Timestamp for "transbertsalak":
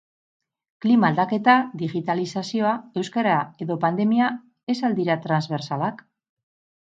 5.29-6.05